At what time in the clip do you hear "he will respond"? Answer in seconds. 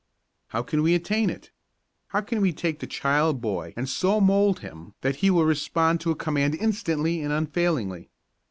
5.17-6.01